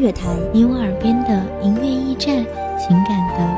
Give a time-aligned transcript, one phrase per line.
[0.00, 2.36] 乐台，你我耳边的音乐驿站，
[2.78, 3.57] 情感的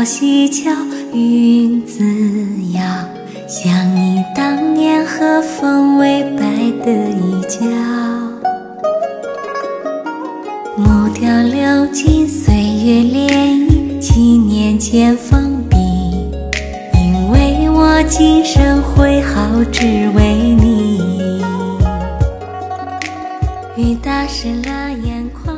[0.00, 0.70] 日照西桥，
[1.12, 2.02] 云自
[2.72, 2.80] 摇。
[3.46, 6.40] 想你当年和风微摆
[6.82, 7.60] 的衣角，
[10.74, 13.28] 木雕流金岁月涟
[13.68, 15.76] 漪，七年前封笔，
[16.94, 19.84] 因为我今生挥毫，只
[20.16, 21.42] 为你。
[23.76, 25.54] 雨打湿了眼眶，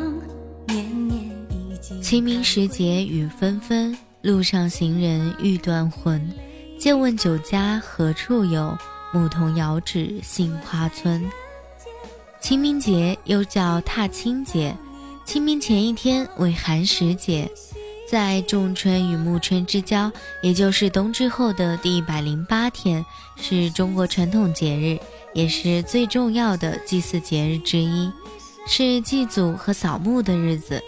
[0.67, 1.17] 年年
[1.49, 2.01] 已经。
[2.01, 6.33] 清明时节雨纷纷，路上行人欲断魂。
[6.79, 8.75] 借问酒家何处有？
[9.13, 11.23] 牧童遥指杏花村。
[12.41, 14.75] 清明节又叫踏青节，
[15.25, 17.51] 清明前一天为寒食节，
[18.09, 24.97] 在仲春与暮春之交，也就是冬至后的第一百零八天，是中国传统节日，
[25.33, 28.11] 也是最重要的祭祀节日之一，
[28.65, 30.81] 是祭祖和扫墓的日子。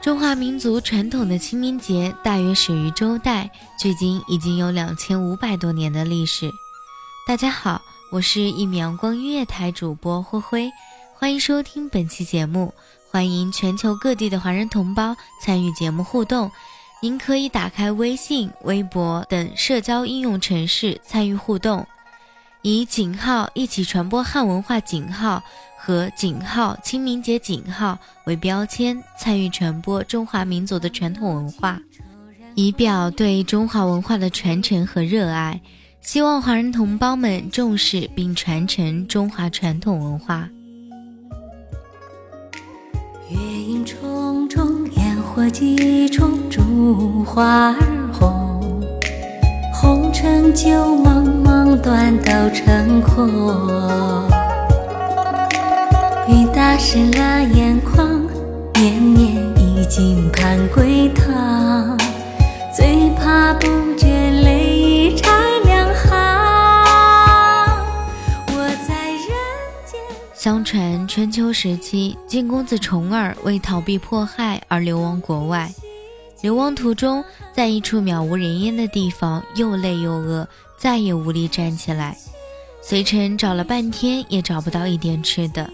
[0.00, 6.52] 中华民族传统的清明节大约始于周代，距今已经有两千五百多年的历史。
[7.26, 7.82] 大家好，
[8.12, 10.70] 我是一米阳光音乐台主播灰灰，
[11.14, 12.72] 欢迎收听本期节目。
[13.10, 16.52] 欢迎全球各地的华人同胞参与节目互动，
[17.02, 21.84] 您可以打开微信、微博等社交应用程式参与互动，
[22.62, 25.42] 以井号一起传播汉文化井号。
[25.78, 31.80] 和井号清明节井号为标签，参与传播中华民族的传统文化，
[32.54, 35.60] 以表对中华文化的传承和热爱。
[36.00, 40.48] 希望华人同胞们重视并传承中华传统文化。
[43.30, 48.82] 月影重重，烟火几重，烛花儿红。
[49.72, 54.27] 红尘旧梦，梦断都成空。
[56.76, 58.26] 湿了眼眶，
[58.74, 61.96] 年年已经盼归堂。
[62.74, 65.28] 最怕不觉泪已拆
[65.64, 66.10] 两行。
[68.48, 69.28] 我在人
[69.84, 70.00] 间。
[70.34, 75.72] 相传春秋时期，晋公子重耳为逃避迫害而流亡国外。
[76.40, 82.16] 流亡途中，在一处渺无人烟的地方，又累又饿，再也无力站起来。
[82.80, 85.68] 随臣找了半天，也找不到一点吃的。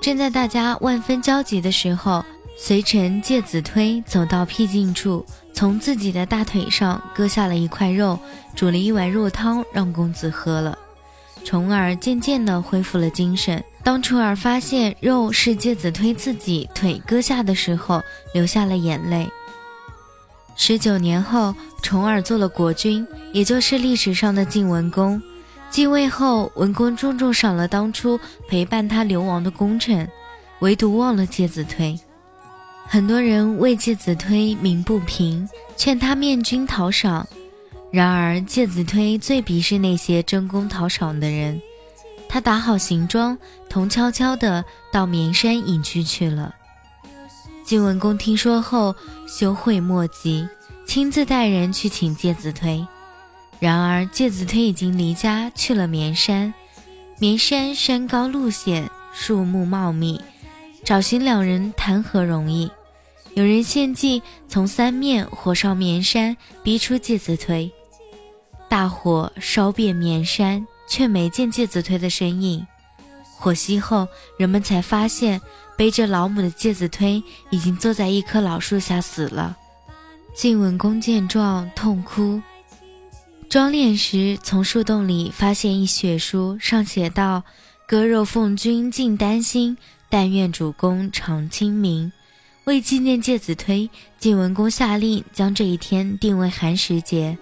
[0.00, 2.24] 正在大家万分焦急的时候，
[2.56, 8.18] 随臣介子推走到僻静处，从自己的大腿上割下了一块肉，
[8.56, 10.78] 煮了一碗肉汤让公子喝了。
[11.44, 13.62] 重耳渐渐地恢复了精神。
[13.84, 18.02] 当重耳发现肉是介子推自己腿割下的时候，
[18.34, 19.28] 流下了眼泪。
[20.56, 25.22] 十九年后，重耳做了国君，也就是历史上的晋文公。
[25.70, 28.18] 继位后，文公重重赏了当初
[28.48, 30.08] 陪伴他流亡的功臣，
[30.60, 31.98] 唯独忘了介子推。
[32.86, 37.26] 很多人为介子推鸣不平，劝他面君讨赏。
[37.90, 41.60] 然而介子推最鄙视那些争功讨赏的人，
[42.28, 43.36] 他打好行装，
[43.68, 46.54] 同悄悄地到绵山隐居去了。
[47.64, 50.48] 晋文公听说后，羞愧莫及，
[50.86, 52.86] 亲自带人去请介子推。
[53.60, 56.54] 然而介子推已经离家去了绵山，
[57.18, 60.20] 绵山山高路险，树木茂密，
[60.84, 62.70] 找寻两人谈何容易？
[63.34, 67.70] 有人献计从三面火烧绵山，逼出介子推。
[68.68, 72.66] 大火烧遍绵山，却没见介子推的身影。
[73.36, 74.06] 火熄后，
[74.38, 75.40] 人们才发现
[75.76, 79.56] 背着老母的介子推已经坐在一棵老树下死了。
[80.34, 82.40] 晋文公见状，痛哭。
[83.48, 87.44] 装殓时，从树洞里发现一血书，上写道
[87.88, 89.78] ：“割肉奉君尽丹心，
[90.10, 92.12] 但愿主公常清明。”
[92.64, 97.38] 为纪念介子推，晋文公下令将这一天定为寒食节。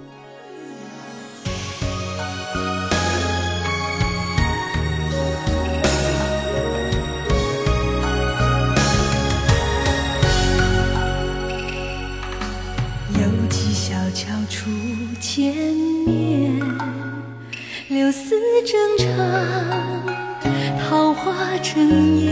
[21.76, 22.26] 花争艳。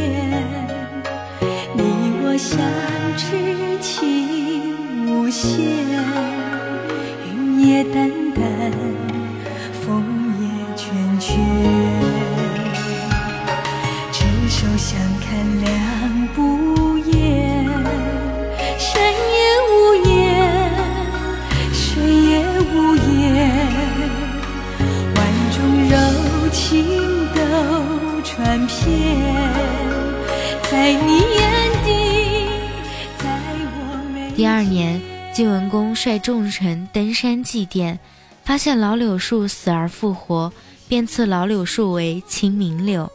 [2.37, 2.59] 相
[3.17, 5.63] 知情无限，
[7.25, 8.73] 云也淡淡，
[9.87, 10.03] 风
[28.35, 28.77] 传遍，
[30.69, 32.49] 在你眼底。
[33.17, 33.29] 在
[33.71, 35.01] 我第二年，
[35.33, 37.97] 晋文公率众臣登山祭奠，
[38.43, 40.53] 发现老柳树死而复活，
[40.89, 43.09] 便赐老柳树为清明柳，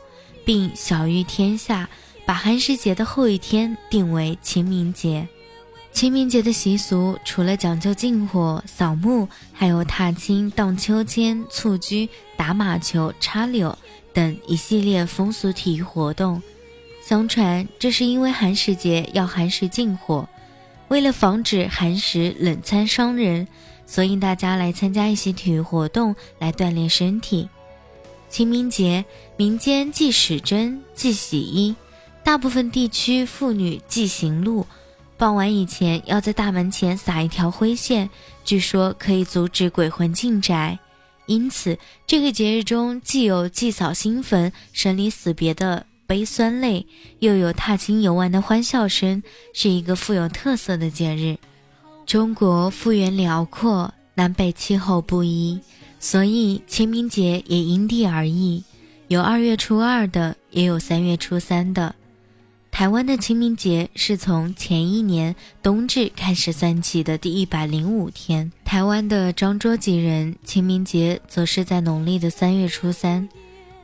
[0.45, 1.89] 并晓谕天下，
[2.25, 5.27] 把寒食节的后一天定为清明节。
[5.91, 12.07] 清明节的习俗除了讲究禁火、扫墓，还有踏青、荡秋千、蹴鞠、
[12.37, 13.77] 打马球、插柳
[14.13, 16.41] 等一系列风俗体育活动。
[17.01, 20.27] 相传，这是因为寒食节要寒食禁火。
[20.89, 23.47] 为了防止寒食冷餐伤人，
[23.85, 27.49] 所以大家来参加一些体育活动来锻炼身体。
[28.29, 29.05] 清明节，
[29.37, 31.75] 民间祭史针、祭洗衣，
[32.23, 34.65] 大部分地区妇女祭行路。
[35.17, 38.09] 傍晚以前要在大门前撒一条灰线，
[38.45, 40.77] 据说可以阻止鬼魂进宅。
[41.29, 41.77] 因此，
[42.07, 45.85] 这个节日中既有祭扫新坟、生离死别的。
[46.07, 46.87] 悲酸泪，
[47.19, 49.21] 又有踏青游玩的欢笑声，
[49.53, 51.37] 是一个富有特色的节日。
[52.07, 55.59] 中国幅员辽阔，南北气候不一，
[55.99, 58.63] 所以清明节也因地而异，
[59.07, 61.93] 有二月初二的，也有三月初三的。
[62.79, 73.27] 台湾的清明节是从前一年冬至开始算起的第一百零五天，台湾的漳州籍人清明节则是在农历的三月初三。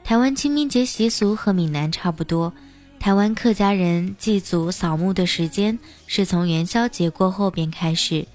[0.01, 2.53] 台湾清明节习俗和闽南差不多。
[2.97, 5.77] 台湾客家人祭祖扫墓的时间
[6.07, 8.25] 是从元宵节过后便开始，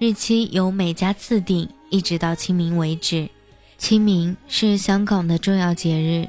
[0.00, 3.28] 日期由每家自定，一直到清明为止。
[3.78, 6.28] 清明是香港的重要节日，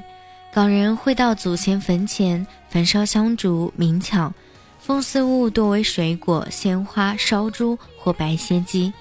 [0.52, 4.32] 港人会到祖先坟前焚烧香烛、冥锹，
[4.80, 8.92] 奉祀物多为水果、鲜花、烧猪或白切鸡。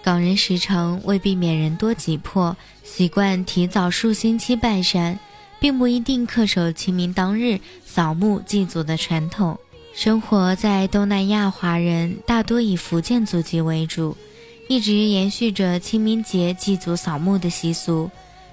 [0.00, 5.18] 港人时常为避免人多挤迫，习惯提早数星期拜山，
[5.58, 9.58] 并不一定恪守清明当日扫墓祭祖的传统。
[9.92, 14.16] 生活在东南亚华人大多以福建祖籍为主，
[14.68, 18.08] 一直延续着清明节祭祖扫墓的习俗。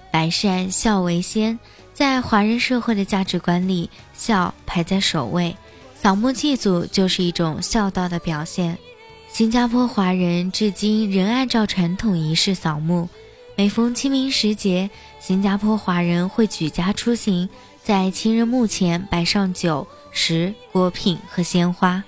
[0.09, 1.59] 百善孝为先，
[1.97, 5.57] 在华人社会的价值观里，孝排在首位，
[5.95, 8.77] 扫墓祭祖就是一种孝道的表现。
[9.33, 13.09] 新加坡华人至今仍按照传统仪式扫墓。
[13.55, 14.87] 每逢清明时节，
[15.19, 17.49] 新加坡华人会举家出行，
[17.83, 22.03] 在亲人墓前摆上酒食、果品和鲜花，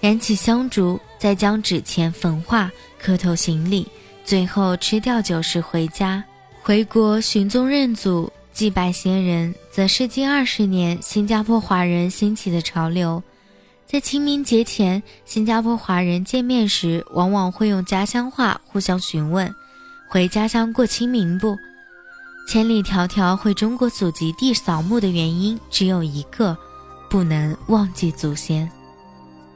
[0.00, 2.68] 燃起香烛，再将纸钱焚化，
[2.98, 3.86] 磕头行礼，
[4.24, 6.24] 最后吃掉酒食回家。
[6.60, 13.22] 回国寻宗认祖、祭拜先人，则是近二十年新加坡华人兴起的潮流。
[13.86, 19.52] 在清明节前，新加坡华人见面时，往往会用家乡话互相询问
[20.08, 21.56] ：“回家乡过清明不？”
[22.48, 26.56] 千里迢迢回中国祖籍地扫墓的原因只有一个：
[27.08, 28.70] 不能忘记祖先。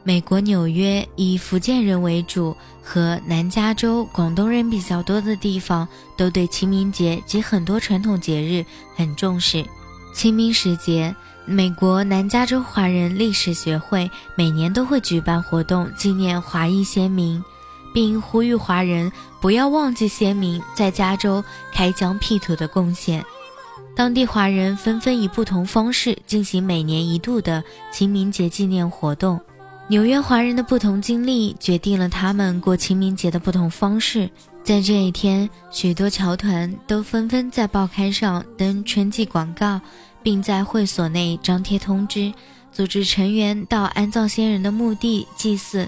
[0.07, 9.65] 美国纽约以福建人为主，和南加州广东人比较多的地方，都对清明节及很多传统节日很重视。
[10.15, 17.43] 清明时节，美国南加州华人历史学会每年都会举办活动，纪念华裔先民，
[17.95, 21.43] 并呼吁华人不要忘记先民在加州
[21.73, 23.25] 开疆辟土的贡献。
[23.97, 29.41] 当地华人纷纷以不同方式进行每年一度的清明节纪念活动。
[29.87, 34.31] 纽约华人的不同经历决定了他们过清明节的不同方式。
[34.63, 39.79] 在这一天，许多侨团都纷纷在报刊上登春季广告，
[40.23, 42.33] 并在会所内张贴通知，
[42.73, 45.87] 组织成员到安葬先人的墓地祭祀。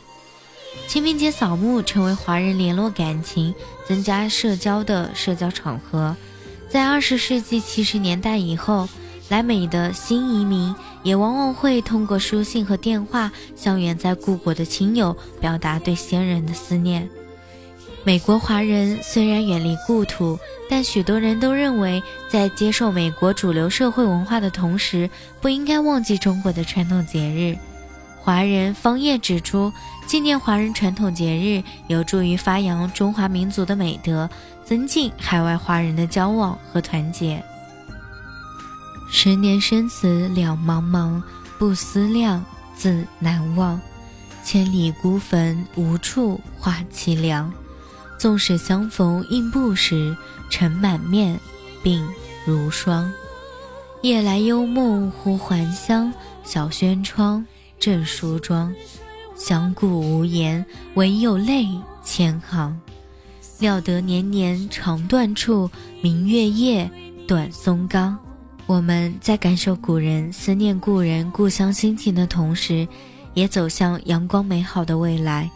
[0.86, 3.54] 清明节扫墓成为华人联络感情、
[3.88, 6.14] 增加社交的社交场合。
[6.68, 8.86] 在二十世纪七十年代以后，
[9.30, 10.74] 来美的新移民
[11.06, 17.08] 也往往会通过书信和电话向远在故国的亲友表达对先人的思念。
[18.02, 20.36] 美国华人虽然远离故土，
[20.68, 25.08] 但许多人都认为，在接受美国主流社会文化的同时，
[25.40, 27.56] 不应该忘记中国的传统节日。
[28.20, 29.72] 华人方业指出，
[30.08, 34.28] 纪念华人传统节日有助于发扬中华民族的美德，
[34.64, 37.40] 增进海外华人的交往和团结。
[39.08, 41.22] 十年生死两茫茫，
[41.58, 42.44] 不思量，
[42.76, 43.80] 自难忘。
[44.44, 47.52] 千里孤坟，无处话凄凉。
[48.18, 50.16] 纵使相逢应不识，
[50.50, 51.38] 尘满面，
[51.82, 52.02] 鬓
[52.44, 53.10] 如霜。
[54.02, 56.12] 夜来幽梦忽还乡，
[56.44, 57.44] 小轩窗。
[57.78, 58.74] 正梳妆，
[59.36, 61.66] 相顾无言，唯有泪
[62.02, 62.80] 千行。
[63.58, 65.70] 料得年年肠断处，
[66.00, 66.90] 明月夜，
[67.28, 68.18] 短松冈。
[68.66, 72.86] 我们在感受古人思念故人、故乡心情的同时，
[73.32, 75.48] 也走向阳光美好的未来。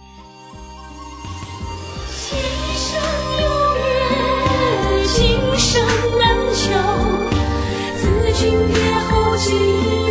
[9.43, 10.10] 在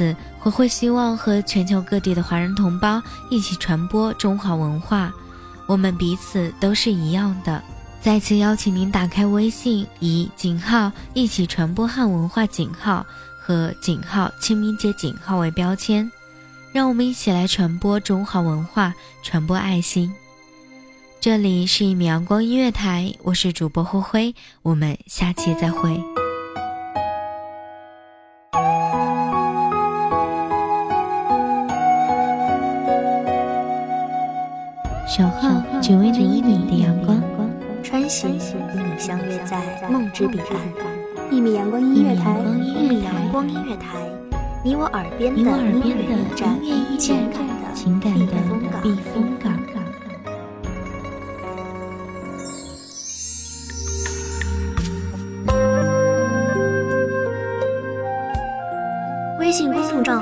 [0.00, 5.12] 此，我会希望和全球各地的华人同胞一起传播中华文化，
[5.66, 7.62] 我们彼此都是一样的。
[8.00, 13.04] 再次邀请您打开微信，以井号一起传播汉文化井号
[13.38, 16.10] 和井号清明节井号为标签，
[16.72, 20.10] 让我们一起来传播中华文化，传播爱心。
[21.20, 26.19] 这里是一米阳光音乐台，我是主播霍辉，我们下期再会。
[35.10, 37.20] 守候只为那一米的阳光，
[37.82, 40.48] 穿行与你相约在梦之彼岸。
[41.32, 43.98] 一米阳光音乐台，一米阳光音乐台，
[44.64, 46.16] 你我耳边的音乐
[46.62, 47.18] 驿站，
[47.74, 48.49] 情感的避风